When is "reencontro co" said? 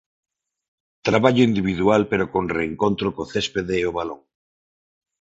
2.59-3.23